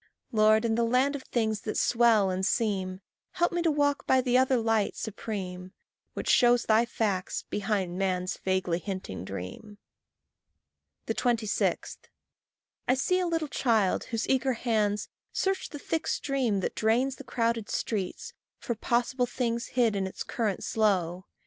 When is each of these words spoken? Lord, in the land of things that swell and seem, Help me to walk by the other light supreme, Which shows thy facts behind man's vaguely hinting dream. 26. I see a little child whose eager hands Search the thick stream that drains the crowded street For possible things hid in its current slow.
Lord, 0.31 0.65
in 0.65 0.73
the 0.73 0.83
land 0.83 1.15
of 1.15 1.21
things 1.21 1.61
that 1.61 1.77
swell 1.77 2.31
and 2.31 2.43
seem, 2.43 3.01
Help 3.33 3.51
me 3.51 3.61
to 3.61 3.69
walk 3.69 4.07
by 4.07 4.19
the 4.19 4.35
other 4.35 4.57
light 4.57 4.95
supreme, 4.95 5.73
Which 6.15 6.27
shows 6.27 6.63
thy 6.65 6.85
facts 6.85 7.43
behind 7.51 7.99
man's 7.99 8.35
vaguely 8.37 8.79
hinting 8.79 9.23
dream. 9.23 9.77
26. 11.05 11.99
I 12.87 12.93
see 12.95 13.19
a 13.19 13.27
little 13.27 13.47
child 13.47 14.05
whose 14.05 14.27
eager 14.27 14.53
hands 14.53 15.07
Search 15.33 15.69
the 15.69 15.77
thick 15.77 16.07
stream 16.07 16.61
that 16.61 16.73
drains 16.73 17.17
the 17.17 17.23
crowded 17.23 17.69
street 17.69 18.33
For 18.57 18.73
possible 18.73 19.27
things 19.27 19.67
hid 19.67 19.95
in 19.95 20.07
its 20.07 20.23
current 20.23 20.63
slow. 20.63 21.27